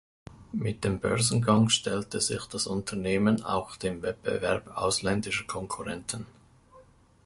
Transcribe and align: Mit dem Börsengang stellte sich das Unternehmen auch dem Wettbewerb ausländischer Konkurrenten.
Mit 0.53 0.83
dem 0.83 0.99
Börsengang 0.99 1.69
stellte 1.69 2.21
sich 2.21 2.43
das 2.47 2.65
Unternehmen 2.65 3.43
auch 3.43 3.75
dem 3.77 4.01
Wettbewerb 4.01 4.75
ausländischer 4.75 5.45
Konkurrenten. 5.45 6.25